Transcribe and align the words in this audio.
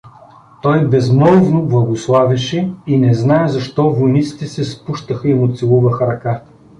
Той 0.61 0.87
безмълвно 0.87 1.65
благославяше 1.65 2.73
и 2.87 2.97
не 2.97 3.13
зная 3.13 3.47
защо, 3.47 3.89
войниците 3.89 4.47
се 4.47 4.63
спущаха 4.63 5.29
и 5.29 5.33
му 5.33 5.53
целуваха 5.55 6.07
ръка. 6.07 6.41